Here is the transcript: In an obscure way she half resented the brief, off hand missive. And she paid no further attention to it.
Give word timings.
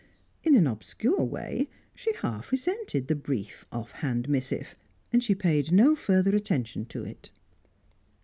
In 0.43 0.55
an 0.55 0.65
obscure 0.65 1.23
way 1.23 1.69
she 1.93 2.11
half 2.23 2.51
resented 2.51 3.07
the 3.07 3.13
brief, 3.13 3.67
off 3.71 3.91
hand 3.91 4.27
missive. 4.27 4.75
And 5.13 5.23
she 5.23 5.35
paid 5.35 5.71
no 5.71 5.95
further 5.95 6.35
attention 6.35 6.85
to 6.87 7.03
it. 7.05 7.29